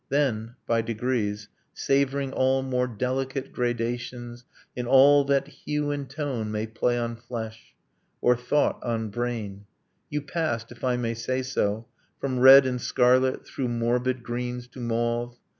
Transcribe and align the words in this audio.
Then, 0.09 0.55
by 0.65 0.81
degrees, 0.81 1.47
Savoring 1.75 2.33
all 2.33 2.63
more 2.63 2.87
delicate 2.87 3.51
gradations 3.53 4.45
In 4.75 4.87
all 4.87 5.23
that 5.25 5.47
hue 5.47 5.91
and 5.91 6.09
tone 6.09 6.51
may 6.51 6.65
play 6.65 6.97
on 6.97 7.15
flesh, 7.15 7.75
Or 8.19 8.35
thought 8.35 8.81
on 8.81 9.09
brain, 9.11 9.65
you 10.09 10.19
passed, 10.23 10.71
if 10.71 10.83
I 10.83 10.97
may 10.97 11.13
say 11.13 11.43
so, 11.43 11.85
From 12.19 12.39
red 12.39 12.65
and 12.65 12.81
scarlet 12.81 13.45
through 13.45 13.67
morbid 13.67 14.23
greens 14.23 14.65
to 14.69 14.79
mauve. 14.79 15.37